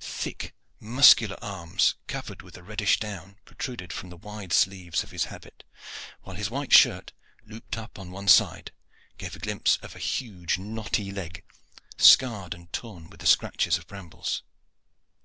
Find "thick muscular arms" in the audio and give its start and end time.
0.00-1.94